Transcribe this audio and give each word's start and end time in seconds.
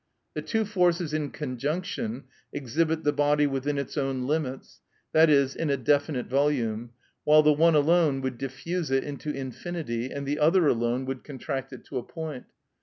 The 0.33 0.41
two 0.41 0.65
forces 0.65 1.13
in 1.13 1.29
conjunction 1.29 2.23
exhibit 2.51 3.03
the 3.03 3.13
body 3.13 3.45
within 3.45 3.77
its 3.77 3.99
own 3.99 4.25
limits, 4.25 4.81
that 5.13 5.29
is, 5.29 5.55
in 5.55 5.69
a 5.69 5.77
definite 5.77 6.25
volume, 6.25 6.89
while 7.23 7.43
the 7.43 7.53
one 7.53 7.75
alone 7.75 8.21
would 8.21 8.39
diffuse 8.39 8.89
it 8.89 9.03
into 9.03 9.29
infinity, 9.29 10.09
and 10.09 10.25
the 10.27 10.39
other 10.39 10.65
alone 10.65 11.05
would 11.05 11.23
contract 11.23 11.71
it 11.71 11.85
to 11.85 11.99
a 11.99 12.03
point. 12.03 12.45